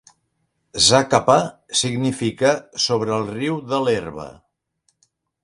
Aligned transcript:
Zacapa 0.85 1.35
significa 1.81 2.55
sobre 2.87 3.15
el 3.19 3.29
riu 3.37 3.61
de 3.75 3.83
l'herba. 3.85 4.27